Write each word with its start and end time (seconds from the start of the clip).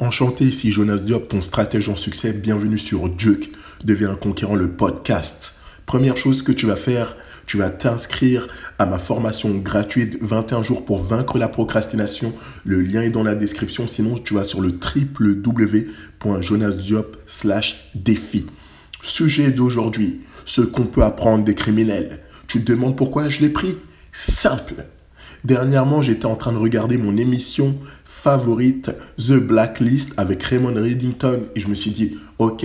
Enchanté, 0.00 0.46
ici 0.46 0.72
Jonas 0.72 0.98
Diop, 0.98 1.28
ton 1.28 1.40
stratège 1.40 1.88
en 1.88 1.94
succès. 1.94 2.32
Bienvenue 2.32 2.78
sur 2.78 3.08
Duke, 3.08 3.52
deviens 3.84 4.10
un 4.10 4.16
conquérant 4.16 4.56
le 4.56 4.68
podcast. 4.68 5.54
Première 5.86 6.16
chose 6.16 6.42
que 6.42 6.50
tu 6.50 6.66
vas 6.66 6.74
faire, 6.74 7.16
tu 7.46 7.58
vas 7.58 7.70
t'inscrire 7.70 8.48
à 8.80 8.86
ma 8.86 8.98
formation 8.98 9.54
gratuite 9.54 10.18
21 10.20 10.64
jours 10.64 10.84
pour 10.84 11.00
vaincre 11.00 11.38
la 11.38 11.46
procrastination. 11.46 12.32
Le 12.64 12.80
lien 12.80 13.02
est 13.02 13.10
dans 13.10 13.22
la 13.22 13.36
description. 13.36 13.86
Sinon, 13.86 14.18
tu 14.18 14.34
vas 14.34 14.42
sur 14.42 14.60
le 14.60 14.70
www.jonasdiop 14.70 17.16
défi. 17.94 18.46
Sujet 19.00 19.52
d'aujourd'hui, 19.52 20.22
ce 20.44 20.62
qu'on 20.62 20.86
peut 20.86 21.04
apprendre 21.04 21.44
des 21.44 21.54
criminels. 21.54 22.18
Tu 22.48 22.64
te 22.64 22.72
demandes 22.72 22.96
pourquoi 22.96 23.28
je 23.28 23.42
l'ai 23.42 23.48
pris? 23.48 23.76
Simple. 24.10 24.74
Dernièrement, 25.44 26.00
j'étais 26.00 26.24
en 26.24 26.36
train 26.36 26.52
de 26.52 26.58
regarder 26.58 26.96
mon 26.96 27.18
émission 27.18 27.76
favorite, 28.14 28.90
The 29.18 29.34
Blacklist, 29.34 30.14
avec 30.16 30.42
Raymond 30.44 30.74
Reddington. 30.74 31.40
Et 31.54 31.60
je 31.60 31.68
me 31.68 31.74
suis 31.74 31.90
dit, 31.90 32.16
ok, 32.38 32.64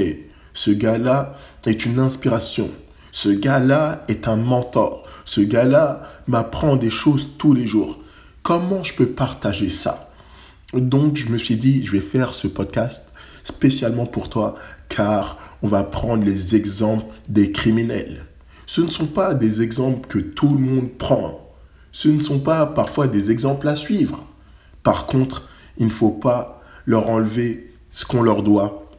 ce 0.54 0.72
gars-là 0.72 1.38
est 1.66 1.86
une 1.86 2.00
inspiration. 2.00 2.70
Ce 3.12 3.30
gars-là 3.30 4.06
est 4.08 4.28
un 4.28 4.38
mentor. 4.38 5.06
Ce 5.26 5.42
gars-là 5.42 6.04
m'apprend 6.28 6.76
des 6.78 6.90
choses 6.90 7.30
tous 7.38 7.54
les 7.54 7.68
jours. 7.68 8.00
Comment 8.44 8.84
je 8.84 8.96
peux 8.96 9.08
partager 9.08 9.70
ça? 9.70 10.12
Donc, 10.73 11.18
je 11.18 11.30
me 11.30 11.38
suis 11.38 11.58
dit, 11.58 11.84
je 11.84 11.94
vais 11.94 12.00
faire 12.00 12.34
ce 12.34 12.48
podcast 12.48 13.12
spécialement 13.44 14.06
pour 14.06 14.30
toi, 14.30 14.56
car 14.88 15.40
on 15.62 15.68
va 15.68 15.84
prendre 15.84 16.23
les 16.23 16.56
exemples 16.56 17.06
des 17.28 17.52
criminels. 17.52 18.26
Ce 18.66 18.81
ne 18.81 18.90
sont 18.90 19.08
pas 19.08 19.34
des 19.34 19.62
exemples 19.62 20.08
que 20.08 20.20
tout 20.20 20.54
le 20.54 20.59
monde 20.59 20.92
prend. 20.98 21.50
Ce 21.92 22.08
ne 22.08 22.22
sont 22.22 22.40
pas 22.40 22.66
parfois 22.68 23.08
des 23.08 23.31
exemples 23.31 23.68
à 23.68 23.76
suivre. 23.76 24.23
Par 24.84 25.06
contre, 25.06 25.48
il 25.80 25.88
ne 25.88 25.92
faut 25.92 26.12
pas 26.12 26.62
leur 26.86 27.10
enlever 27.10 27.74
ce 27.90 28.06
qu'on 28.06 28.22
leur 28.22 28.44
doit. 28.44 28.90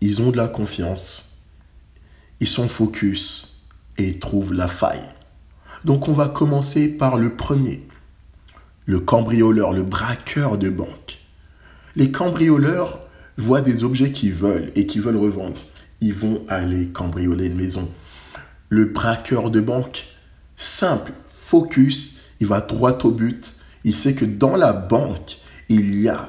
Ils 0.00 0.22
ont 0.22 0.30
de 0.30 0.36
la 0.36 0.48
confiance. 0.48 1.36
Ils 2.40 2.46
sont 2.46 2.68
focus 2.68 3.66
et 3.98 4.04
ils 4.04 4.18
trouvent 4.18 4.54
la 4.54 4.68
faille. 4.68 5.04
Donc 5.84 6.08
on 6.08 6.12
va 6.12 6.28
commencer 6.28 6.88
par 6.88 7.18
le 7.18 7.36
premier. 7.36 7.82
Le 8.86 9.00
cambrioleur, 9.00 9.72
le 9.72 9.82
braqueur 9.82 10.56
de 10.56 10.70
banque. 10.70 11.18
Les 11.96 12.10
cambrioleurs 12.10 13.00
voient 13.36 13.60
des 13.60 13.84
objets 13.84 14.12
qu'ils 14.12 14.32
veulent 14.32 14.70
et 14.74 14.86
qu'ils 14.86 15.02
veulent 15.02 15.16
revendre. 15.16 15.60
Ils 16.00 16.14
vont 16.14 16.44
aller 16.48 16.88
cambrioler 16.88 17.46
une 17.46 17.56
maison. 17.56 17.88
Le 18.68 18.86
braqueur 18.86 19.50
de 19.50 19.60
banque, 19.60 20.06
simple, 20.56 21.12
focus, 21.44 22.16
il 22.40 22.46
va 22.46 22.60
droit 22.60 22.98
au 23.04 23.10
but. 23.10 23.54
Il 23.84 23.94
sait 23.94 24.14
que 24.14 24.24
dans 24.24 24.56
la 24.56 24.72
banque, 24.72 25.38
il 25.70 26.00
y 26.00 26.08
a 26.08 26.28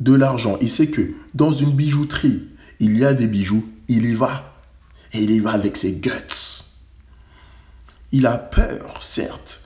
de 0.00 0.12
l'argent. 0.12 0.58
Il 0.60 0.68
sait 0.68 0.88
que 0.88 1.14
dans 1.32 1.52
une 1.52 1.70
bijouterie, 1.70 2.48
il 2.80 2.98
y 2.98 3.04
a 3.04 3.14
des 3.14 3.28
bijoux. 3.28 3.66
Il 3.88 4.04
y 4.04 4.14
va. 4.14 4.52
Et 5.14 5.22
il 5.22 5.30
y 5.30 5.40
va 5.40 5.52
avec 5.52 5.76
ses 5.76 5.92
guts. 5.92 6.64
Il 8.10 8.26
a 8.26 8.36
peur, 8.36 9.02
certes. 9.02 9.62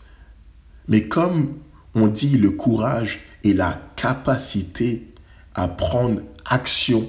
Mais 0.88 1.08
comme 1.08 1.56
on 1.94 2.06
dit, 2.06 2.36
le 2.36 2.50
courage 2.50 3.20
et 3.42 3.54
la 3.54 3.80
capacité 3.96 5.14
à 5.54 5.66
prendre 5.66 6.20
action 6.44 7.08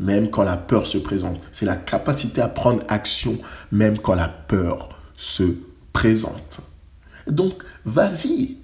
même 0.00 0.28
quand 0.28 0.42
la 0.42 0.56
peur 0.56 0.86
se 0.86 0.98
présente. 0.98 1.40
C'est 1.52 1.66
la 1.66 1.76
capacité 1.76 2.40
à 2.40 2.48
prendre 2.48 2.82
action 2.88 3.38
même 3.70 3.98
quand 3.98 4.16
la 4.16 4.28
peur 4.28 4.88
se 5.16 5.44
présente. 5.92 6.58
Donc, 7.28 7.62
vas-y, 7.84 8.56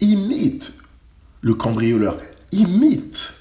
imite 0.00 0.72
le 1.40 1.54
cambrioleur 1.54 2.18
imite 2.52 3.34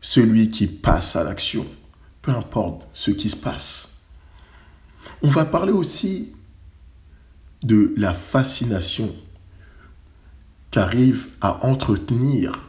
celui 0.00 0.50
qui 0.50 0.66
passe 0.66 1.16
à 1.16 1.24
l'action, 1.24 1.66
peu 2.22 2.30
importe 2.30 2.88
ce 2.94 3.10
qui 3.10 3.30
se 3.30 3.36
passe. 3.36 3.96
On 5.22 5.28
va 5.28 5.44
parler 5.44 5.72
aussi 5.72 6.32
de 7.62 7.94
la 7.96 8.12
fascination 8.12 9.14
qu'arrivent 10.70 11.28
à 11.40 11.64
entretenir 11.66 12.60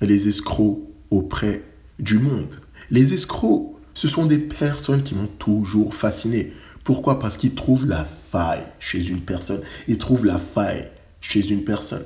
les 0.00 0.28
escrocs 0.28 0.80
auprès 1.10 1.62
du 1.98 2.18
monde. 2.18 2.60
Les 2.90 3.14
escrocs, 3.14 3.76
ce 3.94 4.08
sont 4.08 4.26
des 4.26 4.38
personnes 4.38 5.02
qui 5.02 5.14
m'ont 5.14 5.26
toujours 5.26 5.94
fasciné. 5.94 6.52
Pourquoi? 6.84 7.18
Parce 7.18 7.36
qu'ils 7.36 7.54
trouvent 7.54 7.86
la 7.86 8.04
faille 8.04 8.64
chez 8.78 9.06
une 9.08 9.22
personne. 9.22 9.60
Ils 9.88 9.98
trouvent 9.98 10.24
la 10.24 10.38
faille 10.38 10.90
chez 11.20 11.48
une 11.50 11.64
personne. 11.64 12.04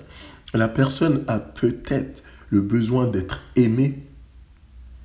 La 0.55 0.69
personne 0.69 1.25
a 1.28 1.38
peut-être 1.38 2.22
le 2.49 2.61
besoin 2.61 3.06
d'être 3.06 3.41
aimée, 3.55 4.06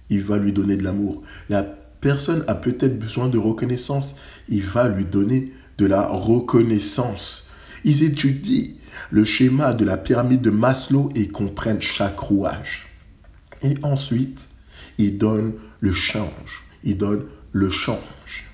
il 0.09 0.23
va 0.23 0.37
lui 0.37 0.51
donner 0.51 0.75
de 0.75 0.83
l'amour. 0.83 1.21
La 1.49 1.61
personne 1.61 2.43
a 2.47 2.55
peut-être 2.55 2.99
besoin 2.99 3.27
de 3.27 3.37
reconnaissance, 3.37 4.15
il 4.49 4.63
va 4.63 4.87
lui 4.87 5.05
donner 5.05 5.53
de 5.77 5.85
la 5.85 6.07
reconnaissance. 6.07 7.49
Ils 7.83 8.03
étudient 8.03 8.73
le 9.11 9.23
schéma 9.23 9.73
de 9.73 9.85
la 9.85 9.97
pyramide 9.97 10.41
de 10.41 10.49
Maslow 10.49 11.11
et 11.15 11.27
comprennent 11.27 11.81
chaque 11.81 12.19
rouage. 12.19 12.87
Et 13.61 13.75
ensuite, 13.83 14.47
ils 14.97 15.17
donnent 15.17 15.53
le 15.79 15.93
change. 15.93 16.63
Ils 16.83 16.97
donnent 16.97 17.25
le 17.51 17.69
change. 17.69 18.45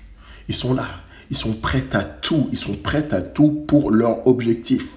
Ils 0.48 0.54
sont 0.54 0.74
là. 0.74 0.88
Ils 1.30 1.36
sont 1.36 1.54
prêts 1.54 1.84
à 1.92 2.04
tout. 2.04 2.48
Ils 2.52 2.58
sont 2.58 2.76
prêts 2.76 3.12
à 3.14 3.22
tout 3.22 3.64
pour 3.66 3.90
leur 3.90 4.26
objectif. 4.26 4.88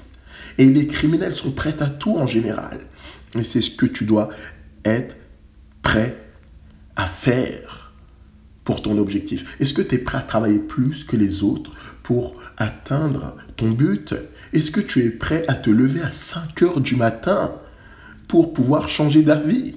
Et 0.57 0.65
les 0.65 0.87
criminels 0.87 1.35
sont 1.35 1.51
prêts 1.51 1.75
à 1.81 1.87
tout 1.87 2.15
en 2.15 2.27
général. 2.27 2.79
Et 3.37 3.43
c'est 3.43 3.61
ce 3.61 3.71
que 3.71 3.85
tu 3.85 4.05
dois 4.05 4.29
être 4.83 5.15
prêt 5.81 6.15
à 6.95 7.05
faire 7.05 7.91
pour 8.63 8.81
ton 8.81 8.97
objectif. 8.97 9.55
Est-ce 9.59 9.73
que 9.73 9.81
tu 9.81 9.95
es 9.95 9.97
prêt 9.99 10.17
à 10.17 10.21
travailler 10.21 10.59
plus 10.59 11.03
que 11.03 11.15
les 11.15 11.43
autres 11.43 11.71
pour 12.03 12.35
atteindre 12.57 13.35
ton 13.57 13.71
but? 13.71 14.15
Est-ce 14.53 14.71
que 14.71 14.81
tu 14.81 15.05
es 15.05 15.09
prêt 15.09 15.43
à 15.47 15.53
te 15.53 15.69
lever 15.69 16.01
à 16.01 16.11
5 16.11 16.61
heures 16.63 16.81
du 16.81 16.95
matin 16.95 17.53
pour 18.27 18.53
pouvoir 18.53 18.89
changer 18.89 19.21
d'avis? 19.21 19.75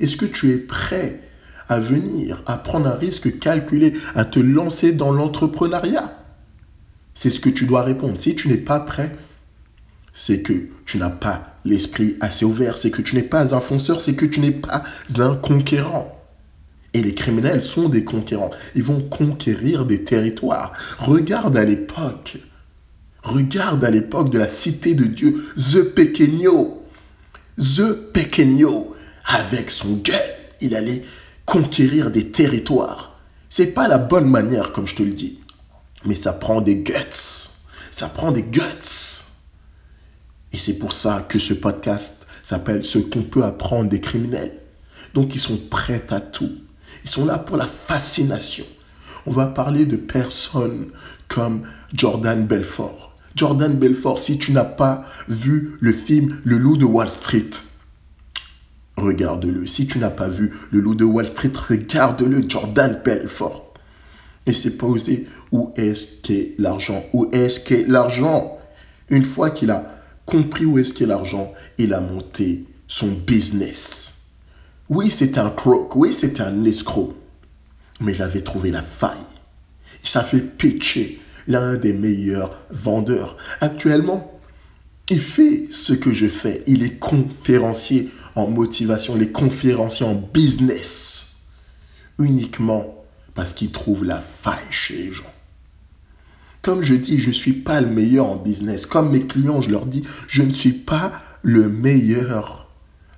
Est-ce 0.00 0.16
que 0.16 0.26
tu 0.26 0.50
es 0.50 0.58
prêt 0.58 1.20
à 1.68 1.78
venir, 1.78 2.42
à 2.46 2.58
prendre 2.58 2.88
un 2.88 2.96
risque 2.96 3.38
calculé, 3.38 3.94
à 4.14 4.24
te 4.24 4.40
lancer 4.40 4.92
dans 4.92 5.12
l'entrepreneuriat? 5.12 6.20
C'est 7.14 7.30
ce 7.30 7.40
que 7.40 7.50
tu 7.50 7.66
dois 7.66 7.82
répondre. 7.82 8.18
Si 8.20 8.34
tu 8.34 8.48
n'es 8.48 8.56
pas 8.56 8.80
prêt, 8.80 9.16
c'est 10.14 10.40
que 10.40 10.68
tu 10.86 10.96
n'as 10.96 11.10
pas 11.10 11.58
l'esprit 11.64 12.16
assez 12.20 12.44
ouvert, 12.44 12.76
c'est 12.76 12.90
que 12.90 13.02
tu 13.02 13.16
n'es 13.16 13.22
pas 13.22 13.54
un 13.54 13.60
fonceur, 13.60 14.00
c'est 14.00 14.14
que 14.14 14.24
tu 14.24 14.40
n'es 14.40 14.52
pas 14.52 14.84
un 15.18 15.34
conquérant. 15.34 16.10
Et 16.94 17.02
les 17.02 17.14
criminels 17.14 17.64
sont 17.64 17.88
des 17.88 18.04
conquérants. 18.04 18.52
Ils 18.76 18.84
vont 18.84 19.00
conquérir 19.00 19.84
des 19.84 20.04
territoires. 20.04 20.72
Regarde 20.98 21.56
à 21.56 21.64
l'époque. 21.64 22.36
Regarde 23.24 23.84
à 23.84 23.90
l'époque 23.90 24.30
de 24.30 24.38
la 24.38 24.46
cité 24.46 24.94
de 24.94 25.04
Dieu, 25.04 25.44
The 25.56 25.82
Pequeño. 25.82 26.84
The 27.58 28.12
Pequeño, 28.12 28.94
avec 29.26 29.70
son 29.70 29.94
gueule, 29.94 30.14
il 30.60 30.76
allait 30.76 31.02
conquérir 31.44 32.12
des 32.12 32.30
territoires. 32.30 33.18
C'est 33.50 33.68
pas 33.68 33.88
la 33.88 33.98
bonne 33.98 34.28
manière, 34.28 34.70
comme 34.70 34.86
je 34.86 34.94
te 34.94 35.02
le 35.02 35.12
dis. 35.12 35.40
Mais 36.04 36.14
ça 36.14 36.32
prend 36.32 36.60
des 36.60 36.76
guts. 36.76 36.92
Ça 37.90 38.08
prend 38.08 38.30
des 38.30 38.42
guts. 38.42 38.60
Et 40.54 40.56
c'est 40.56 40.78
pour 40.78 40.92
ça 40.92 41.26
que 41.28 41.40
ce 41.40 41.52
podcast 41.52 42.28
s'appelle 42.44 42.84
Ce 42.84 43.00
qu'on 43.00 43.22
peut 43.22 43.42
apprendre 43.42 43.90
des 43.90 44.00
criminels. 44.00 44.60
Donc 45.12 45.34
ils 45.34 45.40
sont 45.40 45.56
prêts 45.56 46.06
à 46.10 46.20
tout. 46.20 46.52
Ils 47.02 47.10
sont 47.10 47.26
là 47.26 47.38
pour 47.38 47.56
la 47.56 47.66
fascination. 47.66 48.64
On 49.26 49.32
va 49.32 49.46
parler 49.46 49.84
de 49.84 49.96
personnes 49.96 50.86
comme 51.26 51.62
Jordan 51.92 52.46
Belfort. 52.46 53.16
Jordan 53.34 53.74
Belfort, 53.74 54.20
si 54.20 54.38
tu 54.38 54.52
n'as 54.52 54.62
pas 54.62 55.04
vu 55.26 55.76
le 55.80 55.92
film 55.92 56.40
Le 56.44 56.56
loup 56.56 56.76
de 56.76 56.84
Wall 56.84 57.08
Street, 57.08 57.50
regarde-le. 58.96 59.66
Si 59.66 59.88
tu 59.88 59.98
n'as 59.98 60.10
pas 60.10 60.28
vu 60.28 60.52
Le 60.70 60.78
loup 60.78 60.94
de 60.94 61.04
Wall 61.04 61.26
Street, 61.26 61.50
regarde-le, 61.68 62.48
Jordan 62.48 63.00
Belfort. 63.04 63.74
Et 64.46 64.52
c'est 64.52 64.76
poser 64.76 65.26
où 65.50 65.72
est-ce 65.74 66.22
qu'est 66.22 66.54
l'argent? 66.58 67.04
Où 67.12 67.28
est-ce 67.32 67.58
qu'est 67.58 67.88
l'argent? 67.88 68.56
Une 69.10 69.24
fois 69.24 69.50
qu'il 69.50 69.72
a 69.72 69.93
compris 70.26 70.64
où 70.64 70.78
est-ce 70.78 70.94
qu'est 70.94 71.06
l'argent, 71.06 71.52
il 71.78 71.94
a 71.94 72.00
monté 72.00 72.64
son 72.88 73.08
business. 73.08 74.14
Oui, 74.88 75.10
c'est 75.10 75.38
un 75.38 75.50
croc, 75.50 75.96
oui, 75.96 76.12
c'est 76.12 76.40
un 76.40 76.64
escroc, 76.64 77.14
mais 78.00 78.14
il 78.14 78.22
avait 78.22 78.42
trouvé 78.42 78.70
la 78.70 78.82
faille. 78.82 79.16
Ça 80.02 80.22
fait 80.22 80.40
pitcher 80.40 81.20
l'un 81.48 81.76
des 81.76 81.92
meilleurs 81.92 82.66
vendeurs. 82.70 83.36
Actuellement, 83.60 84.38
il 85.08 85.20
fait 85.20 85.66
ce 85.70 85.92
que 85.92 86.12
je 86.12 86.28
fais. 86.28 86.62
Il 86.66 86.82
est 86.82 86.98
conférencier 86.98 88.10
en 88.34 88.48
motivation, 88.48 89.16
il 89.16 89.22
est 89.22 89.32
conférencier 89.32 90.06
en 90.06 90.14
business. 90.14 91.44
Uniquement 92.18 93.04
parce 93.34 93.52
qu'il 93.52 93.72
trouve 93.72 94.04
la 94.04 94.20
faille 94.20 94.70
chez 94.70 94.96
les 94.96 95.12
gens. 95.12 95.32
Comme 96.64 96.82
je 96.82 96.94
dis, 96.94 97.18
je 97.18 97.28
ne 97.28 97.34
suis 97.34 97.52
pas 97.52 97.82
le 97.82 97.88
meilleur 97.88 98.24
en 98.24 98.36
business. 98.36 98.86
Comme 98.86 99.10
mes 99.10 99.26
clients, 99.26 99.60
je 99.60 99.68
leur 99.68 99.84
dis, 99.84 100.02
je 100.28 100.40
ne 100.40 100.54
suis 100.54 100.72
pas 100.72 101.12
le 101.42 101.68
meilleur 101.68 102.70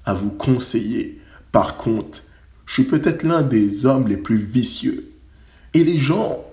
à 0.05 0.15
vous 0.15 0.33
conseiller. 0.33 1.21
Par 1.53 1.77
contre, 1.77 2.25
je 2.67 2.75
suis 2.75 2.91
peut-être 2.91 3.23
l'un 3.23 3.43
des 3.43 3.87
hommes 3.87 4.09
les 4.09 4.17
plus 4.17 4.37
vicieux. 4.37 5.13
Et 5.75 5.85
les 5.85 5.99
gens 5.99 6.45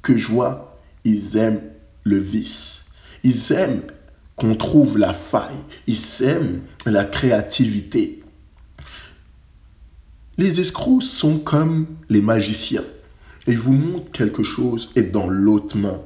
que 0.00 0.16
je 0.16 0.28
vois, 0.28 0.80
ils 1.04 1.36
aiment 1.36 1.60
le 2.04 2.16
vice. 2.16 2.86
Ils 3.24 3.52
aiment 3.52 3.82
qu'on 4.34 4.54
trouve 4.54 4.96
la 4.96 5.12
faille. 5.12 5.52
Ils 5.86 6.22
aiment 6.22 6.62
la 6.86 7.04
créativité. 7.04 8.22
Les 10.38 10.60
escrocs 10.60 11.02
sont 11.02 11.36
comme 11.36 11.88
les 12.08 12.22
magiciens. 12.22 12.84
Ils 13.46 13.58
vous 13.58 13.74
montrent 13.74 14.12
quelque 14.12 14.42
chose 14.42 14.92
et 14.96 15.02
dans 15.02 15.28
l'autre 15.28 15.76
main 15.76 16.00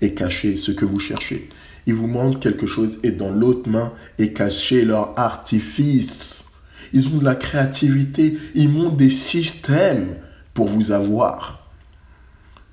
est 0.00 0.12
caché 0.12 0.56
ce 0.56 0.72
que 0.72 0.84
vous 0.84 1.00
cherchez. 1.00 1.48
Ils 1.86 1.94
vous 1.94 2.08
montrent 2.08 2.40
quelque 2.40 2.66
chose 2.66 2.98
et 3.02 3.12
dans 3.12 3.30
l'autre 3.30 3.68
main 3.68 3.92
est 4.18 4.32
caché 4.32 4.84
leur 4.84 5.18
artifice. 5.18 6.44
Ils 6.92 7.08
ont 7.08 7.18
de 7.18 7.24
la 7.24 7.34
créativité, 7.34 8.36
ils 8.54 8.68
montent 8.68 8.96
des 8.96 9.10
systèmes 9.10 10.16
pour 10.54 10.66
vous 10.66 10.92
avoir. 10.92 11.70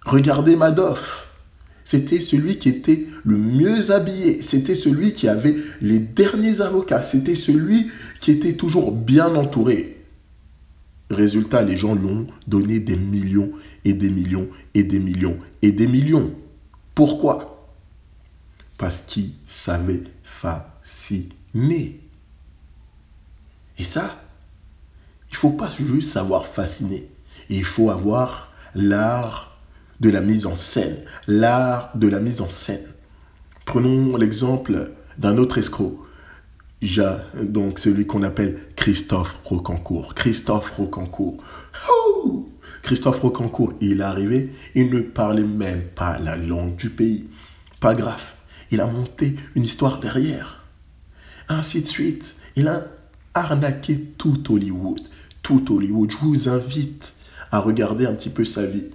Regardez 0.05 0.55
Madoff. 0.55 1.29
C'était 1.85 2.21
celui 2.21 2.57
qui 2.57 2.69
était 2.69 3.05
le 3.23 3.37
mieux 3.37 3.91
habillé. 3.91 4.41
C'était 4.41 4.75
celui 4.75 5.13
qui 5.13 5.27
avait 5.27 5.55
les 5.81 5.99
derniers 5.99 6.61
avocats. 6.61 7.01
C'était 7.01 7.35
celui 7.35 7.89
qui 8.21 8.31
était 8.31 8.53
toujours 8.53 8.91
bien 8.91 9.35
entouré. 9.35 9.97
Résultat, 11.09 11.61
les 11.61 11.75
gens 11.75 11.93
l'ont 11.93 12.25
donné 12.47 12.79
des 12.79 12.95
millions 12.95 13.51
et 13.85 13.93
des 13.93 14.09
millions 14.09 14.47
et 14.73 14.83
des 14.83 14.99
millions 14.99 15.37
et 15.61 15.71
des 15.71 15.87
millions. 15.87 16.33
Pourquoi? 16.95 17.67
Parce 18.77 18.99
qu'il 18.99 19.31
savait 19.47 20.03
fasciner. 20.23 22.01
Et 23.77 23.83
ça, 23.83 24.15
il 25.29 25.35
faut 25.35 25.51
pas 25.51 25.71
juste 25.79 26.11
savoir 26.11 26.45
fasciner. 26.45 27.09
Il 27.49 27.65
faut 27.65 27.89
avoir 27.89 28.51
l'art 28.75 29.57
de 29.99 30.09
la 30.09 30.21
mise 30.21 30.45
en 30.45 30.55
scène. 30.55 30.97
L'art 31.27 31.91
de 31.95 32.07
la 32.07 32.19
mise 32.19 32.41
en 32.41 32.49
scène. 32.49 32.85
Prenons 33.65 34.17
l'exemple 34.17 34.91
d'un 35.17 35.37
autre 35.37 35.57
escroc. 35.57 35.99
donc 37.41 37.79
celui 37.79 38.05
qu'on 38.05 38.23
appelle 38.23 38.59
Christophe 38.75 39.37
Rocancourt. 39.45 40.13
Christophe 40.15 40.71
Rocancourt. 40.71 41.37
Christophe 42.81 43.21
Rocancourt, 43.21 43.73
il 43.81 43.99
est 43.99 44.03
arrivé, 44.03 44.53
il 44.75 44.89
ne 44.89 44.99
parlait 44.99 45.43
même 45.43 45.83
pas 45.83 46.19
la 46.19 46.35
langue 46.35 46.75
du 46.75 46.89
pays. 46.89 47.27
Pas 47.79 47.95
grave, 47.95 48.23
il 48.71 48.81
a 48.81 48.87
monté 48.87 49.35
une 49.55 49.63
histoire 49.63 49.99
derrière. 49.99 50.63
Ainsi 51.49 51.81
de 51.81 51.87
suite, 51.87 52.35
il 52.55 52.67
a 52.67 52.85
arnaqué 53.33 53.99
tout 54.17 54.51
Hollywood. 54.51 55.01
Tout 55.41 55.75
Hollywood. 55.75 56.11
Je 56.11 56.17
vous 56.17 56.49
invite 56.49 57.13
à 57.51 57.59
regarder 57.59 58.05
un 58.05 58.13
petit 58.13 58.29
peu 58.29 58.45
sa 58.45 58.65
vie. 58.65 58.85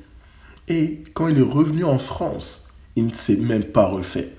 Et 0.68 1.04
quand 1.14 1.28
il 1.28 1.38
est 1.38 1.42
revenu 1.42 1.84
en 1.84 1.98
France, 1.98 2.68
il 2.96 3.06
ne 3.06 3.14
s'est 3.14 3.36
même 3.36 3.64
pas 3.64 3.86
refait. 3.86 4.34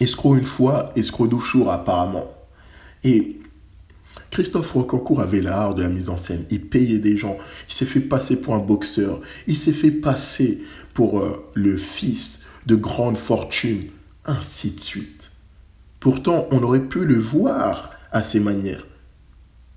Escroc 0.00 0.36
une 0.36 0.46
fois, 0.46 0.92
escroc 0.96 1.28
toujours 1.28 1.72
apparemment. 1.72 2.30
Et 3.02 3.40
Christophe 4.36 4.72
Rocancourt 4.72 5.22
avait 5.22 5.40
l'art 5.40 5.74
de 5.74 5.80
la 5.82 5.88
mise 5.88 6.10
en 6.10 6.18
scène. 6.18 6.44
Il 6.50 6.60
payait 6.60 6.98
des 6.98 7.16
gens. 7.16 7.38
Il 7.70 7.72
s'est 7.72 7.86
fait 7.86 8.00
passer 8.00 8.36
pour 8.36 8.54
un 8.54 8.58
boxeur. 8.58 9.22
Il 9.46 9.56
s'est 9.56 9.72
fait 9.72 9.90
passer 9.90 10.60
pour 10.92 11.20
euh, 11.20 11.48
le 11.54 11.78
fils 11.78 12.42
de 12.66 12.74
grande 12.74 13.16
fortune. 13.16 13.84
Ainsi 14.26 14.72
de 14.72 14.80
suite. 14.80 15.30
Pourtant, 16.00 16.48
on 16.50 16.62
aurait 16.62 16.86
pu 16.86 17.06
le 17.06 17.16
voir 17.16 17.92
à 18.12 18.22
ses 18.22 18.40
manières. 18.40 18.86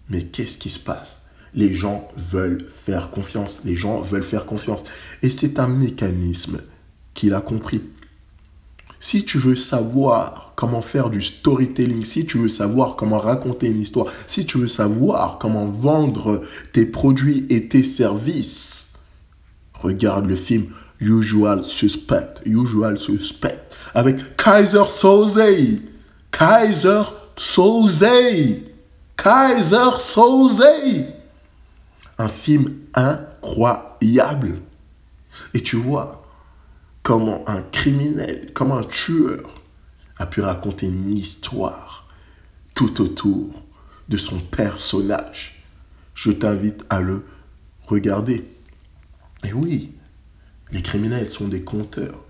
Mais 0.10 0.24
qu'est-ce 0.24 0.58
qui 0.58 0.70
se 0.70 0.80
passe? 0.80 1.22
Les 1.54 1.74
gens 1.74 2.10
veulent 2.18 2.68
faire 2.70 3.12
confiance. 3.12 3.62
Les 3.64 3.78
gens 3.78 4.02
veulent 4.02 4.24
faire 4.24 4.46
confiance. 4.46 4.84
Et 5.22 5.30
c'est 5.30 5.58
un 5.60 5.70
mécanisme 5.70 6.60
qu'il 7.14 7.34
a 7.34 7.40
compris. 7.40 7.82
Si 9.00 9.24
tu 9.24 9.38
veux 9.38 9.56
savoir 9.56 10.54
comment 10.56 10.82
faire 10.82 11.10
du 11.10 11.22
storytelling, 11.22 12.04
si 12.04 12.26
tu 12.26 12.38
veux 12.38 12.50
savoir 12.50 12.96
comment 12.96 13.20
raconter 13.20 13.68
une 13.68 13.82
histoire, 13.82 14.08
si 14.28 14.46
tu 14.46 14.58
veux 14.58 14.68
savoir 14.68 15.38
comment 15.40 15.68
vendre 15.68 16.42
tes 16.74 16.86
produits 16.86 17.46
et 17.50 17.70
tes 17.70 17.84
services, 17.84 18.94
regarde 19.74 20.26
le 20.26 20.36
film 20.36 20.68
Usual 21.00 21.64
Suspect, 21.64 22.42
Usual 22.46 22.98
Suspect, 22.98 23.62
avec 23.94 24.36
Kaiser 24.36 24.90
Soze. 24.90 25.40
Kaiser 26.32 27.04
Soze. 27.38 28.06
Kaiser 29.16 30.00
Soze. 30.00 30.64
Un 32.18 32.28
film 32.28 32.70
incroyable. 32.94 34.60
Et 35.54 35.64
tu 35.64 35.78
vois, 35.78 36.19
comment 37.04 37.48
un 37.48 37.62
criminel, 37.62 38.52
comment 38.54 38.78
un 38.78 38.84
tueur 38.84 39.62
a 40.18 40.26
pu 40.26 40.42
raconter 40.42 40.88
une 40.88 41.14
histoire 41.14 42.08
tout 42.76 43.02
autour 43.02 43.66
de 44.10 44.18
son 44.18 44.40
personnage. 44.40 45.64
Je 46.14 46.32
t'invite 46.32 46.86
à 46.90 47.02
le 47.02 47.24
regarder. 47.86 48.46
Et 49.44 49.54
oui, 49.54 49.94
les 50.72 50.82
criminels 50.82 51.30
sont 51.30 51.48
des 51.48 51.64
conteurs. 51.64 52.24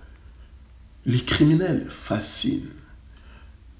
Les 1.05 1.19
criminels 1.19 1.87
fascinent 1.89 2.69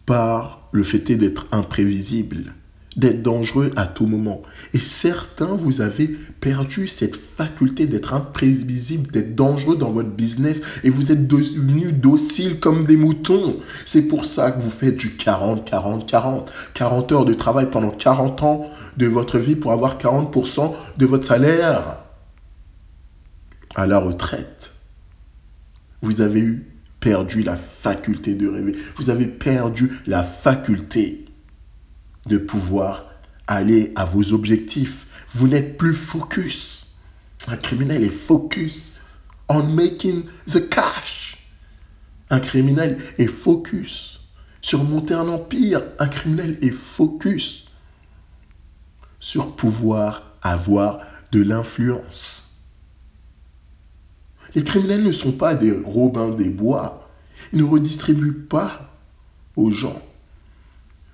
par 0.06 0.68
le 0.71 0.83
fait 0.83 1.00
d'être 1.15 1.47
imprévisibles, 1.51 2.56
d'être 3.00 3.24
dangereux 3.24 3.72
à 3.75 3.86
tout 3.86 4.06
moment. 4.06 4.42
Et 4.74 4.80
certains, 4.80 5.56
vous 5.56 5.81
avez 5.81 6.07
perdu 6.42 6.88
cette 6.88 7.16
faculté 7.16 7.88
d'être 7.88 8.13
imprévisible, 8.13 9.12
d'être 9.12 9.36
dangereux 9.36 9.78
dans 9.78 9.92
votre 9.92 10.10
business 10.10 10.62
et 10.84 10.90
vous 10.90 11.12
êtes 11.12 11.28
devenus 11.28 11.94
dociles 11.94 12.60
comme 12.60 12.86
des 12.86 12.98
moutons. 12.98 13.57
C'est 13.86 14.07
pour 14.07 14.25
ça 14.25 14.51
que 14.51 14.62
vous 14.62 14.69
faites 14.69 14.98
du 14.98 15.16
40, 15.16 15.66
40, 15.66 16.06
40. 16.07 16.51
40 16.74 17.12
heures 17.12 17.25
de 17.25 17.34
travail 17.34 17.69
pendant 17.72 17.92
40 17.92 18.44
ans 18.44 18.66
de 18.98 19.07
votre 19.07 19.38
vie 19.38 19.56
pour 19.56 19.72
avoir 19.72 19.98
40% 19.98 20.74
de 20.98 21.06
votre 21.06 21.25
salaire 21.25 22.00
à 23.75 23.88
la 23.88 24.00
retraite. 24.00 24.74
Vous 26.01 26.22
avez 26.22 26.40
eu 26.40 26.66
perdu 27.00 27.44
la 27.44 27.56
faculté 27.56 28.36
de 28.36 28.48
rêver. 28.48 28.75
Vous 28.98 29.10
avez 29.10 29.25
perdu 29.25 30.01
la 30.06 30.24
faculté 30.24 31.28
de 32.29 32.37
pouvoir 32.37 33.05
aller 33.47 33.91
à 33.95 34.05
vos 34.05 34.33
objectifs. 34.33 35.25
Vous 35.33 35.48
n'êtes 35.48 35.77
plus 35.77 35.93
focus. 35.93 36.95
Un 37.48 37.57
criminel 37.57 38.03
est 38.03 38.09
focus 38.09 38.93
on 39.50 39.63
making 39.63 40.24
the 40.48 40.69
cash. 40.69 41.38
Un 42.29 42.39
criminel 42.39 43.00
est 43.17 43.27
focus 43.27 44.19
sur 44.62 44.83
monter 44.83 45.15
un 45.15 45.27
empire. 45.27 45.81
Un 45.98 46.07
criminel 46.07 46.59
est 46.62 46.69
focus 46.69 47.65
sur 49.19 49.55
pouvoir 49.55 50.33
avoir 50.41 51.01
de 51.31 51.41
l'influence. 51.41 52.43
Les 54.55 54.63
criminels 54.63 55.03
ne 55.03 55.12
sont 55.12 55.31
pas 55.31 55.55
des 55.55 55.71
robins 55.71 56.29
des 56.29 56.50
bois. 56.50 57.09
Ils 57.51 57.59
ne 57.59 57.63
redistribuent 57.63 58.45
pas 58.48 58.95
aux 59.55 59.71
gens. 59.71 60.01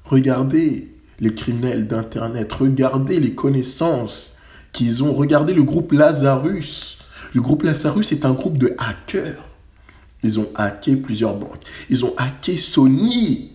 Regardez 0.03 0.94
les 1.19 1.33
criminels 1.33 1.87
d'Internet, 1.87 2.51
regardez 2.53 3.19
les 3.19 3.33
connaissances 3.33 4.33
qu'ils 4.71 5.03
ont, 5.03 5.13
regardez 5.13 5.53
le 5.53 5.63
groupe 5.63 5.91
Lazarus. 5.91 6.99
Le 7.33 7.41
groupe 7.41 7.63
Lazarus 7.63 8.11
est 8.11 8.25
un 8.25 8.33
groupe 8.33 8.57
de 8.57 8.75
hackers. 8.77 9.43
Ils 10.23 10.39
ont 10.39 10.49
hacké 10.55 10.95
plusieurs 10.95 11.37
banques. 11.37 11.61
Ils 11.89 12.03
ont 12.03 12.13
hacké 12.17 12.57
Sony 12.57 13.51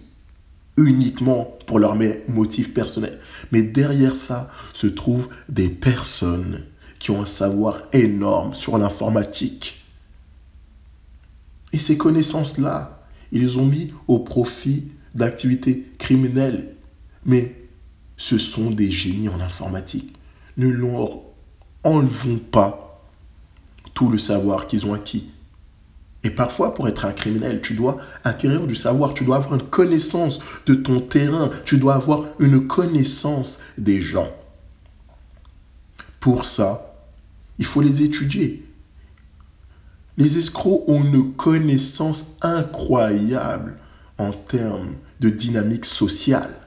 uniquement 0.77 1.59
pour 1.67 1.79
leurs 1.79 1.97
motifs 2.29 2.73
personnels. 2.73 3.19
Mais 3.53 3.63
derrière 3.63 4.17
ça 4.17 4.51
se 4.73 4.87
trouvent 4.87 5.29
des 5.49 5.69
personnes 5.69 6.65
qui 6.99 7.11
ont 7.11 7.23
un 7.23 7.27
savoir 7.27 7.83
énorme 7.93 8.55
sur 8.55 8.79
l'informatique. 8.79 9.85
Et 11.73 11.79
ces 11.79 11.97
connaissances-là, 11.97 13.05
ils 13.33 13.43
les 13.43 13.57
ont 13.59 13.67
mis 13.67 13.93
au 14.09 14.19
profit 14.19 14.85
d'activités 15.15 15.87
criminelles 15.99 16.75
mais 17.25 17.57
ce 18.17 18.39
sont 18.39 18.71
des 18.71 18.91
génies 18.91 19.29
en 19.29 19.41
informatique. 19.41 20.15
Ne 20.57 20.69
leur 20.69 21.19
enlevons 21.85 22.39
pas 22.39 23.03
tout 23.95 24.09
le 24.09 24.19
savoir 24.19 24.67
qu'ils 24.67 24.87
ont 24.87 24.95
acquis. 24.95 25.31
Et 26.23 26.31
parfois, 26.31 26.75
pour 26.75 26.87
être 26.87 27.07
un 27.07 27.13
criminel, 27.13 27.63
tu 27.63 27.75
dois 27.75 27.99
acquérir 28.25 28.67
du 28.67 28.75
savoir, 28.75 29.15
tu 29.15 29.25
dois 29.25 29.37
avoir 29.37 29.55
une 29.55 29.67
connaissance 29.67 30.39
de 30.67 30.75
ton 30.75 31.01
terrain, 31.01 31.51
tu 31.65 31.79
dois 31.79 31.95
avoir 31.95 32.25
une 32.39 32.67
connaissance 32.67 33.59
des 33.79 34.01
gens. 34.01 34.31
Pour 36.19 36.45
ça, 36.45 36.95
il 37.59 37.65
faut 37.65 37.81
les 37.81 38.03
étudier. 38.03 38.67
Les 40.19 40.37
escrocs 40.37 40.85
ont 40.89 41.03
une 41.03 41.33
connaissance 41.33 42.37
incroyable 42.43 43.79
en 44.19 44.33
termes 44.33 44.97
de 45.21 45.31
dynamique 45.31 45.87
sociale. 45.87 46.60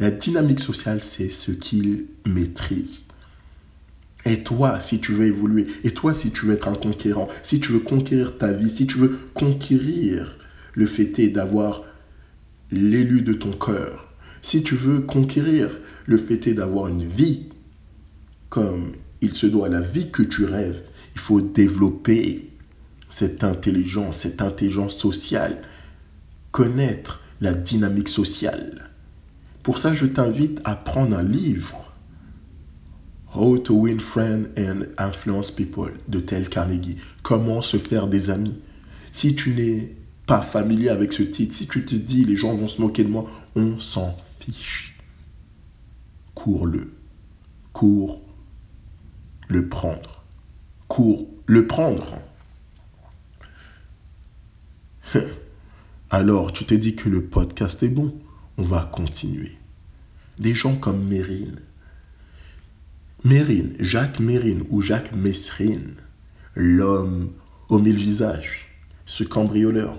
La 0.00 0.10
dynamique 0.10 0.60
sociale, 0.60 1.02
c'est 1.02 1.28
ce 1.28 1.52
qu'il 1.52 2.06
maîtrise. 2.26 3.02
Et 4.24 4.42
toi, 4.42 4.80
si 4.80 4.98
tu 4.98 5.12
veux 5.12 5.26
évoluer, 5.26 5.66
et 5.84 5.92
toi, 5.92 6.14
si 6.14 6.30
tu 6.30 6.46
veux 6.46 6.54
être 6.54 6.68
un 6.68 6.74
conquérant, 6.74 7.28
si 7.42 7.60
tu 7.60 7.72
veux 7.72 7.80
conquérir 7.80 8.38
ta 8.38 8.50
vie, 8.50 8.70
si 8.70 8.86
tu 8.86 8.96
veux 8.96 9.18
conquérir 9.34 10.38
le 10.72 10.86
fait 10.86 11.28
d'avoir 11.28 11.84
l'élu 12.70 13.20
de 13.20 13.34
ton 13.34 13.52
cœur, 13.52 14.14
si 14.40 14.62
tu 14.62 14.74
veux 14.74 15.00
conquérir 15.00 15.68
le 16.06 16.16
fait 16.16 16.48
d'avoir 16.54 16.88
une 16.88 17.04
vie 17.04 17.50
comme 18.48 18.92
il 19.20 19.34
se 19.34 19.46
doit, 19.46 19.68
la 19.68 19.82
vie 19.82 20.10
que 20.10 20.22
tu 20.22 20.46
rêves, 20.46 20.82
il 21.14 21.20
faut 21.20 21.42
développer 21.42 22.48
cette 23.10 23.44
intelligence, 23.44 24.20
cette 24.20 24.40
intelligence 24.40 24.96
sociale, 24.96 25.60
connaître 26.52 27.20
la 27.42 27.52
dynamique 27.52 28.08
sociale. 28.08 28.89
Pour 29.62 29.78
ça, 29.78 29.92
je 29.92 30.06
t'invite 30.06 30.60
à 30.64 30.74
prendre 30.74 31.16
un 31.16 31.22
livre, 31.22 31.92
How 33.34 33.58
to 33.58 33.74
Win 33.74 34.00
Friends 34.00 34.44
and 34.58 34.86
Influence 34.98 35.50
People 35.50 35.92
de 36.08 36.18
Tel 36.18 36.48
Carnegie. 36.48 36.96
Comment 37.22 37.62
se 37.62 37.76
faire 37.76 38.08
des 38.08 38.30
amis. 38.30 38.58
Si 39.12 39.34
tu 39.34 39.50
n'es 39.54 39.94
pas 40.26 40.40
familier 40.40 40.88
avec 40.88 41.12
ce 41.12 41.22
titre, 41.22 41.54
si 41.54 41.66
tu 41.66 41.84
te 41.84 41.94
dis 41.94 42.24
les 42.24 42.36
gens 42.36 42.54
vont 42.54 42.68
se 42.68 42.80
moquer 42.80 43.04
de 43.04 43.10
moi, 43.10 43.26
on 43.54 43.78
s'en 43.78 44.16
fiche. 44.40 44.96
Cours-le. 46.34 46.92
Cours 47.72 48.20
le 49.50 49.68
prendre. 49.68 50.24
Cours 50.88 51.28
le 51.46 51.66
prendre. 51.66 52.20
Alors, 56.10 56.52
tu 56.52 56.64
t'es 56.64 56.78
dit 56.78 56.94
que 56.94 57.08
le 57.08 57.24
podcast 57.24 57.82
est 57.82 57.88
bon. 57.88 58.14
On 58.60 58.64
va 58.64 58.90
continuer. 58.92 59.52
Des 60.38 60.52
gens 60.52 60.76
comme 60.76 61.02
Mérine. 61.08 61.60
Mérine, 63.24 63.74
Jacques 63.80 64.20
Mérine 64.20 64.64
ou 64.68 64.82
Jacques 64.82 65.14
Messrine, 65.14 65.94
l'homme 66.54 67.30
aux 67.70 67.78
mille 67.78 67.96
visages, 67.96 68.68
ce 69.06 69.24
cambrioleur. 69.24 69.98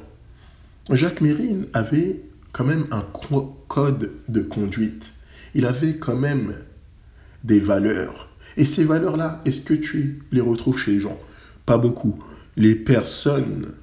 Jacques 0.92 1.22
Mérine 1.22 1.66
avait 1.74 2.22
quand 2.52 2.64
même 2.64 2.86
un 2.92 3.04
code 3.68 4.12
de 4.30 4.42
conduite. 4.42 5.12
Il 5.56 5.66
avait 5.66 5.96
quand 5.96 6.18
même 6.18 6.54
des 7.44 7.60
valeurs. 7.60 8.30
Et 8.58 8.66
ces 8.66 8.84
valeurs-là, 8.84 9.42
est-ce 9.44 9.62
que 9.62 9.74
tu 9.74 10.22
les 10.32 10.42
retrouves 10.42 10.78
chez 10.78 10.92
les 10.92 11.00
gens? 11.00 11.20
Pas 11.66 11.80
beaucoup. 11.80 12.24
Les 12.58 12.76
personnes 12.76 13.74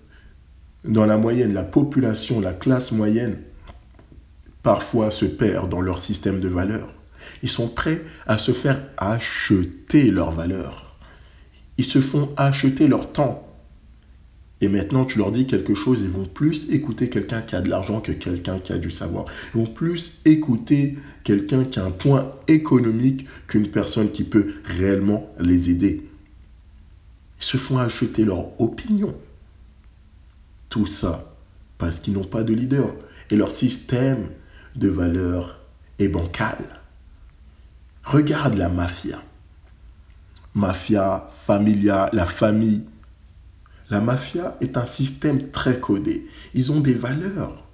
dans 0.85 1.05
la 1.05 1.19
moyenne, 1.19 1.53
la 1.53 1.65
population, 1.65 2.41
la 2.41 2.53
classe 2.53 2.93
moyenne, 2.93 3.39
parfois 4.63 5.11
se 5.11 5.25
perdent 5.25 5.71
dans 5.71 5.81
leur 5.81 6.01
système 6.01 6.41
de 6.41 6.49
valeurs. 6.49 6.93
Ils 7.43 7.49
sont 7.49 7.69
prêts 7.69 8.03
à 8.27 8.39
se 8.39 8.53
faire 8.53 8.81
acheter 8.97 10.11
leurs 10.11 10.33
valeurs. 10.33 10.97
Ils 11.79 11.85
se 11.85 12.01
font 12.01 12.33
acheter 12.37 12.89
leur 12.89 13.13
temps. 13.13 13.45
Et 14.61 14.69
maintenant, 14.69 15.05
tu 15.05 15.19
leur 15.19 15.31
dis 15.31 15.47
quelque 15.47 15.75
chose, 15.75 16.01
ils 16.03 16.11
vont 16.11 16.25
plus 16.25 16.69
écouter 16.71 17.09
quelqu'un 17.09 17.43
qui 17.43 17.55
a 17.55 17.61
de 17.61 17.71
l'argent 17.71 18.01
que 18.01 18.11
quelqu'un 18.11 18.59
qui 18.59 18.73
a 18.73 18.79
du 18.79 18.91
savoir. 18.91 19.27
Ils 19.55 19.61
vont 19.61 19.67
plus 19.67 20.15
écouter 20.25 20.99
quelqu'un 21.23 21.65
qui 21.65 21.79
a 21.79 21.85
un 21.85 21.93
point 21.93 22.33
économique 22.49 23.29
qu'une 23.47 23.71
personne 23.71 24.11
qui 24.11 24.25
peut 24.25 24.49
réellement 24.65 25.33
les 25.39 25.71
aider. 25.71 26.09
Ils 27.41 27.45
se 27.45 27.57
font 27.57 27.79
acheter 27.79 28.25
leur 28.25 28.61
opinion. 28.61 29.15
Tout 30.69 30.87
ça 30.87 31.37
parce 31.79 32.01
qu'ils 32.01 32.15
n'ont 32.15 32.25
pas 32.25 32.43
de 32.43 32.53
leader 32.53 32.93
et 33.31 33.37
leur 33.37 33.53
système 33.53 34.29
de 34.77 34.89
valeurs 34.89 35.59
est 35.99 36.09
bancal. 36.09 36.59
Regarde 38.05 38.55
la 38.55 38.69
mafia. 38.69 39.23
Mafia, 40.55 41.29
familia, 41.45 42.09
la 42.13 42.27
famille. 42.27 42.85
La 43.91 44.01
mafia 44.01 44.57
est 44.61 44.77
un 44.77 44.87
système 44.87 45.51
très 45.51 45.79
codé. 45.81 46.27
Ils 46.55 46.73
ont 46.73 46.81
des 46.81 46.95
valeurs. 46.95 47.65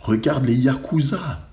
Regarde 0.00 0.44
les 0.46 0.54
yakuza. 0.54 1.48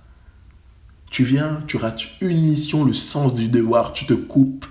Tu 1.10 1.24
viens, 1.24 1.62
tu 1.68 1.78
rates 1.78 2.02
une 2.22 2.44
mission, 2.44 2.84
le 2.84 2.94
sens 2.94 3.36
du 3.36 3.48
devoir, 3.48 3.94
tu 3.94 4.06
te 4.06 4.14
coupes 4.14 4.66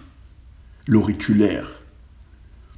l'auriculaire. 0.87 1.69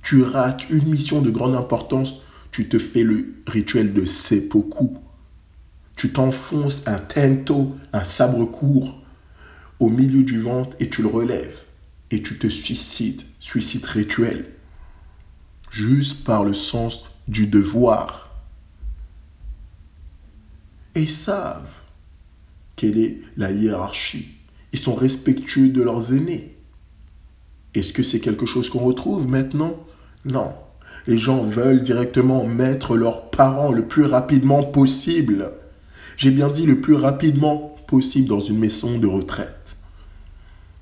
Tu 0.03 0.23
rates 0.23 0.69
une 0.69 0.89
mission 0.91 1.23
de 1.23 1.31
grande 1.31 1.57
importance, 1.57 2.17
tu 2.51 2.69
te 2.69 2.79
fais 2.79 3.03
le 3.03 3.35
rituel 3.47 3.95
de 3.95 4.05
seppuku. 4.05 4.99
Tu 5.97 6.13
t'enfonces 6.13 6.83
un 6.87 6.99
tento, 6.99 7.77
un 7.93 8.05
sabre 8.05 8.45
court, 8.45 9.01
au 9.79 9.89
milieu 9.89 10.23
du 10.23 10.41
ventre 10.41 10.77
et 10.81 10.89
tu 10.89 11.03
le 11.03 11.09
relèves. 11.09 11.63
Et 12.11 12.23
tu 12.23 12.39
te 12.39 12.47
suicides, 12.47 13.23
suicide 13.41 13.85
rituel. 13.87 14.47
Juste 15.71 16.25
par 16.25 16.45
le 16.45 16.55
sens 16.55 17.07
du 17.27 17.47
devoir. 17.47 18.31
Et 20.95 21.03
ils 21.03 21.11
savent 21.11 21.73
quelle 22.77 22.99
est 22.99 23.19
la 23.37 23.51
hiérarchie. 23.51 24.29
Ils 24.73 24.79
sont 24.79 24.95
respectueux 24.95 25.69
de 25.69 25.83
leurs 25.83 26.13
aînés. 26.13 26.57
Est-ce 27.75 27.93
que 27.93 28.03
c'est 28.03 28.21
quelque 28.21 28.47
chose 28.47 28.71
qu'on 28.71 28.81
retrouve 28.81 29.29
maintenant? 29.29 29.85
Non. 30.25 30.55
Les 31.07 31.19
gens 31.19 31.43
veulent 31.43 31.83
directement 31.83 32.47
mettre 32.47 32.97
leurs 32.97 33.31
parents 33.31 33.73
le 33.73 33.87
plus 33.87 34.05
rapidement 34.05 34.63
possible. 34.63 35.53
J'ai 36.17 36.31
bien 36.31 36.49
dit 36.49 36.67
le 36.67 36.81
plus 36.81 36.95
rapidement 36.95 37.77
possible 37.87 38.29
dans 38.29 38.41
une 38.41 38.59
maison 38.59 38.99
de 38.99 39.07
retraite. 39.07 39.77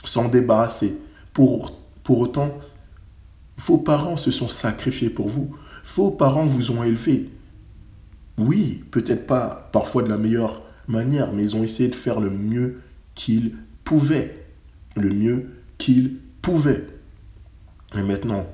S'en 0.04 0.28
débarrasser. 0.28 0.98
Pour, 1.32 1.78
pour 2.02 2.18
autant, 2.20 2.58
vos 3.56 3.78
parents 3.78 4.16
se 4.16 4.30
sont 4.30 4.48
sacrifiés 4.48 5.10
pour 5.10 5.28
vous. 5.28 5.56
Vos 5.94 6.10
parents 6.10 6.46
vous 6.46 6.70
ont 6.70 6.82
élevé. 6.82 7.30
Oui, 8.38 8.84
peut-être 8.90 9.26
pas 9.26 9.70
parfois 9.72 10.02
de 10.02 10.08
la 10.08 10.18
meilleure 10.18 10.62
manière, 10.88 11.32
mais 11.32 11.42
ils 11.42 11.56
ont 11.56 11.62
essayé 11.62 11.88
de 11.88 11.94
faire 11.94 12.20
le 12.20 12.30
mieux 12.30 12.80
qu'ils 13.14 13.56
pouvaient. 13.84 14.46
Le 14.96 15.10
mieux 15.10 15.50
qu'ils 15.78 16.16
pouvaient. 16.40 16.86
Et 17.94 18.02
maintenant, 18.02 18.46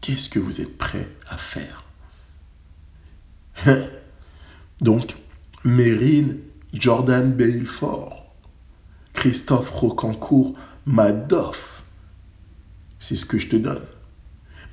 qu'est-ce 0.00 0.28
que 0.28 0.38
vous 0.38 0.60
êtes 0.60 0.78
prêt 0.78 1.08
à 1.28 1.36
faire? 1.36 1.84
Donc, 4.80 5.16
Mérine, 5.66 6.38
Jordan 6.72 7.32
Belfort, 7.32 8.32
Christophe 9.12 9.68
Rocancourt, 9.70 10.52
Madoff, 10.86 11.82
c'est 13.00 13.16
ce 13.16 13.26
que 13.26 13.36
je 13.36 13.48
te 13.48 13.56
donne. 13.56 13.82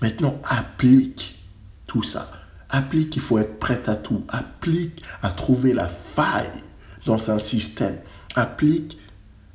Maintenant, 0.04 0.40
applique 0.44 1.40
tout 1.88 2.04
ça. 2.04 2.32
Applique 2.70 3.10
qu'il 3.10 3.24
faut 3.24 3.40
être 3.40 3.58
prêt 3.58 3.82
à 3.88 3.96
tout. 3.96 4.24
Applique 4.28 5.02
à 5.24 5.32
trouver 5.32 5.74
la 5.74 5.88
faille 5.88 6.62
dans 7.08 7.32
un 7.32 7.40
système. 7.40 7.98
Applique 8.36 9.00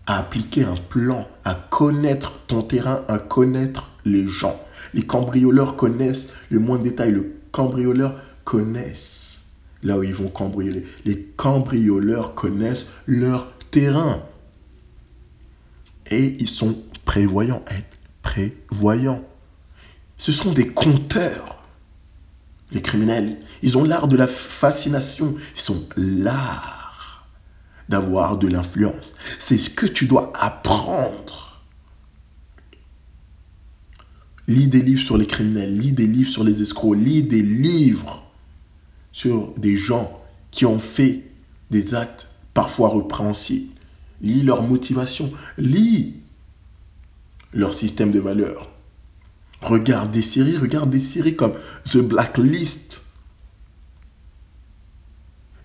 à 0.06 0.18
appliquer 0.18 0.64
un 0.64 0.74
plan, 0.74 1.28
à 1.44 1.54
connaître 1.54 2.32
ton 2.48 2.62
terrain, 2.62 3.04
à 3.06 3.20
connaître 3.20 3.90
les 4.04 4.26
gens. 4.26 4.60
Les 4.92 5.06
cambrioleurs 5.06 5.76
connaissent 5.76 6.30
le 6.50 6.58
moins 6.58 6.78
de 6.78 6.84
détails. 6.84 7.12
Le 7.12 7.32
cambrioleur 7.52 8.20
connaissent 8.42 9.27
là 9.82 9.98
où 9.98 10.02
ils 10.02 10.14
vont 10.14 10.28
cambrioler. 10.28 10.84
Les 11.04 11.20
cambrioleurs 11.36 12.34
connaissent 12.34 12.86
leur 13.06 13.52
terrain. 13.70 14.22
Et 16.10 16.36
ils 16.40 16.48
sont 16.48 16.78
prévoyants, 17.04 17.62
être 17.70 17.98
prévoyants. 18.22 19.22
Ce 20.16 20.32
sont 20.32 20.52
des 20.52 20.68
compteurs. 20.68 21.62
Les 22.70 22.82
criminels, 22.82 23.38
ils 23.62 23.78
ont 23.78 23.84
l'art 23.84 24.08
de 24.08 24.16
la 24.16 24.26
fascination. 24.26 25.34
Ils 25.54 25.60
sont 25.60 25.88
l'art 25.96 27.26
d'avoir 27.88 28.36
de 28.36 28.48
l'influence. 28.48 29.14
C'est 29.38 29.56
ce 29.56 29.70
que 29.70 29.86
tu 29.86 30.06
dois 30.06 30.32
apprendre. 30.38 31.62
Lis 34.46 34.68
des 34.68 34.80
livres 34.80 35.02
sur 35.02 35.18
les 35.18 35.26
criminels, 35.26 35.74
lis 35.74 35.92
des 35.92 36.06
livres 36.06 36.30
sur 36.30 36.44
les 36.44 36.62
escrocs, 36.62 36.96
lis 36.96 37.22
des 37.22 37.42
livres 37.42 38.27
sur 39.18 39.52
des 39.56 39.76
gens 39.76 40.22
qui 40.52 40.64
ont 40.64 40.78
fait 40.78 41.24
des 41.72 41.96
actes 41.96 42.28
parfois 42.54 42.94
répréhensibles. 42.94 43.74
Lis 44.20 44.42
leur 44.42 44.62
motivation, 44.62 45.32
lis 45.56 46.14
leur 47.52 47.74
système 47.74 48.12
de 48.12 48.20
valeurs. 48.20 48.70
Regarde 49.60 50.12
des 50.12 50.22
séries, 50.22 50.56
regarde 50.56 50.90
des 50.90 51.00
séries 51.00 51.34
comme 51.34 51.54
The 51.90 51.98
Blacklist. 51.98 53.06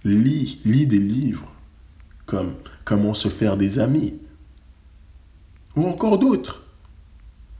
Lis, 0.03 0.59
lis 0.65 0.87
des 0.87 0.97
livres 0.97 1.53
comme 2.25 2.55
comment 2.85 3.13
se 3.13 3.27
faire 3.27 3.55
des 3.55 3.77
amis, 3.77 4.15
ou 5.75 5.85
encore 5.85 6.17
d'autres. 6.17 6.63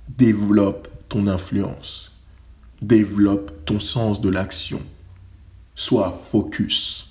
Développe 0.10 0.88
ton 1.08 1.28
influence, 1.28 2.12
développe 2.82 3.64
ton 3.66 3.80
sens 3.80 4.22
de 4.22 4.30
l'action, 4.30 4.82
sois 5.76 6.22
focus. 6.32 7.10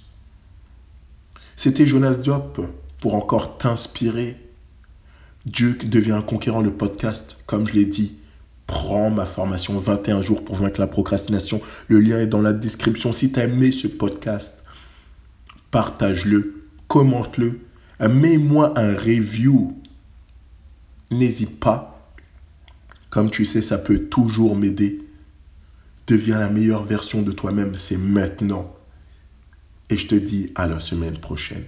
C'était 1.56 1.86
Jonas 1.86 2.14
Diop 2.14 2.60
pour 2.98 3.14
encore 3.14 3.58
t'inspirer. 3.58 4.36
Dieu 5.44 5.76
devient 5.84 6.12
un 6.12 6.22
conquérant, 6.22 6.62
le 6.62 6.72
podcast, 6.72 7.36
comme 7.46 7.66
je 7.66 7.74
l'ai 7.74 7.84
dit. 7.84 8.12
Prends 8.66 9.10
ma 9.10 9.26
formation 9.26 9.78
21 9.78 10.22
jours 10.22 10.44
pour 10.44 10.56
vaincre 10.56 10.80
la 10.80 10.86
procrastination. 10.86 11.60
Le 11.88 12.00
lien 12.00 12.20
est 12.20 12.26
dans 12.26 12.40
la 12.40 12.52
description. 12.52 13.12
Si 13.12 13.32
tu 13.32 13.40
as 13.40 13.44
aimé 13.44 13.72
ce 13.72 13.86
podcast, 13.86 14.64
partage-le, 15.70 16.64
commente-le, 16.88 17.60
mets-moi 18.00 18.78
un 18.78 18.94
review. 18.94 19.76
N'hésite 21.10 21.60
pas. 21.60 22.10
Comme 23.10 23.30
tu 23.30 23.44
sais, 23.44 23.60
ça 23.60 23.78
peut 23.78 24.04
toujours 24.04 24.56
m'aider. 24.56 25.01
Deviens 26.06 26.38
la 26.38 26.48
meilleure 26.48 26.84
version 26.84 27.22
de 27.22 27.32
toi-même, 27.32 27.76
c'est 27.76 27.96
maintenant. 27.96 28.74
Et 29.88 29.96
je 29.96 30.06
te 30.06 30.14
dis 30.14 30.52
à 30.54 30.66
la 30.66 30.80
semaine 30.80 31.18
prochaine. 31.18 31.64